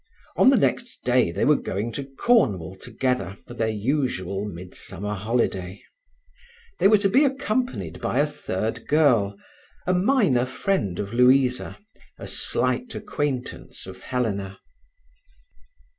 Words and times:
On 0.35 0.49
the 0.49 0.57
next 0.57 1.03
day 1.03 1.31
they 1.31 1.45
were 1.45 1.55
going 1.55 1.91
to 1.91 2.03
Cornwall 2.03 2.73
together 2.73 3.35
for 3.45 3.53
their 3.53 3.67
usual 3.67 4.45
midsummer 4.45 5.13
holiday. 5.13 5.83
They 6.79 6.87
were 6.87 6.97
to 6.97 7.07
be 7.07 7.23
accompanied 7.23 8.01
by 8.01 8.17
a 8.17 8.25
third 8.25 8.87
girl—a 8.87 9.93
minor 9.93 10.47
friend 10.47 10.97
of 10.97 11.13
Louisa, 11.13 11.77
a 12.17 12.27
slight 12.27 12.95
acquaintance 12.95 13.85
of 13.85 14.01
Helena. 14.01 14.57